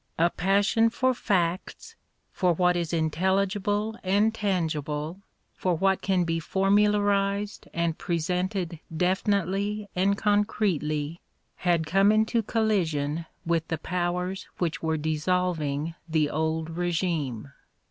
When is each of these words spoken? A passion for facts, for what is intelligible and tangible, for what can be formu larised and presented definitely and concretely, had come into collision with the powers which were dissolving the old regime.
A 0.17 0.31
passion 0.31 0.89
for 0.89 1.13
facts, 1.13 1.95
for 2.31 2.53
what 2.53 2.75
is 2.75 2.91
intelligible 2.91 3.95
and 4.03 4.33
tangible, 4.33 5.21
for 5.53 5.75
what 5.75 6.01
can 6.01 6.23
be 6.23 6.39
formu 6.39 6.89
larised 6.91 7.67
and 7.71 7.99
presented 7.99 8.79
definitely 8.97 9.87
and 9.95 10.17
concretely, 10.17 11.21
had 11.57 11.85
come 11.85 12.11
into 12.11 12.41
collision 12.41 13.27
with 13.45 13.67
the 13.67 13.77
powers 13.77 14.47
which 14.57 14.81
were 14.81 14.97
dissolving 14.97 15.93
the 16.09 16.31
old 16.31 16.71
regime. 16.71 17.51